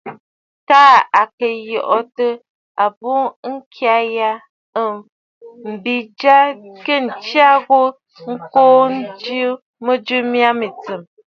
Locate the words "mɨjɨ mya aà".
9.85-10.95